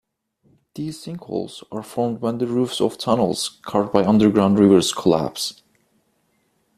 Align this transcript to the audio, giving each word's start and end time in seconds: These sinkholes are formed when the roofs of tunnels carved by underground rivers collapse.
These 0.73 1.05
sinkholes 1.05 1.61
are 1.71 1.83
formed 1.83 2.21
when 2.21 2.39
the 2.39 2.47
roofs 2.47 2.81
of 2.81 2.97
tunnels 2.97 3.59
carved 3.61 3.93
by 3.93 4.03
underground 4.03 4.57
rivers 4.57 4.91
collapse. 4.95 5.61